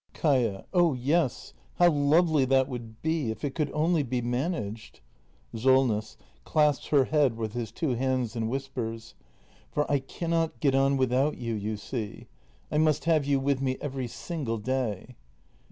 [0.15, 0.65] Kaia.
[0.73, 4.99] Oh yes, how lovely that would be, if it could only be managed!
[5.55, 6.17] Solness.
[6.43, 9.13] [Clasps her head with his two hands and whispers.]
[9.71, 12.25] For I cannot get on without you, you see.
[12.71, 15.17] I must have you with me every single day.